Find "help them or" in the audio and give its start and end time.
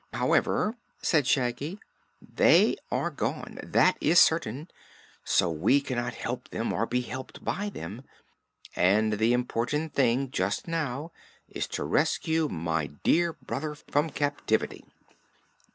6.15-6.87